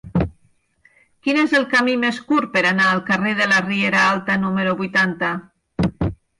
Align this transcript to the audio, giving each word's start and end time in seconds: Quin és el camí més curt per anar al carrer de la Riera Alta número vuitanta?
Quin 1.27 1.39
és 1.41 1.53
el 1.59 1.67
camí 1.73 1.93
més 2.05 2.23
curt 2.31 2.51
per 2.57 2.65
anar 2.71 2.89
al 2.95 3.03
carrer 3.11 3.35
de 3.43 3.49
la 3.55 3.61
Riera 3.69 4.03
Alta 4.17 4.41
número 4.49 4.77
vuitanta? 4.85 5.33